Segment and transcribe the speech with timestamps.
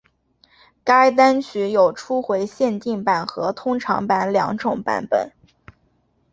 [0.83, 5.31] 该单曲有初回限定版和通常版两种版本。